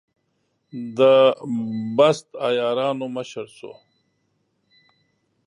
د 0.97 0.99
بست 1.97 2.25
د 2.33 2.39
عیارانو 2.45 3.05
مشر 3.15 3.45
شو. 3.57 3.73